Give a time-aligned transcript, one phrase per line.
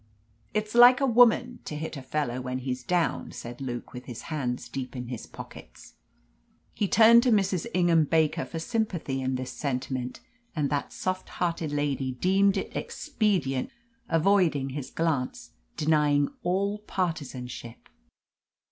[0.55, 4.23] "It's like a woman to hit a fellow when he's down," said Luke, with his
[4.33, 5.93] hands deep in his pockets.
[6.73, 7.67] He turned to Mrs.
[7.71, 10.19] Ingham Baker for sympathy in this sentiment,
[10.55, 15.51] and that soft hearted lady deemed it expedient to turn hastily away, avoiding his glance,
[15.77, 17.87] denying all partisanship.